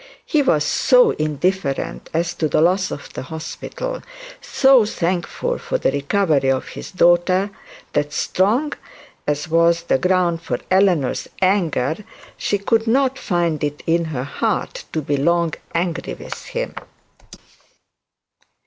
[0.25, 4.01] He was so indifferent as to the loss of the hospital,
[4.41, 7.51] so thankful for the recovery of his daughter,
[7.93, 8.73] that, strong
[9.27, 11.97] as was the ground for Eleanor's anger,
[12.35, 16.73] she could not find it in her heart to be long angry with him.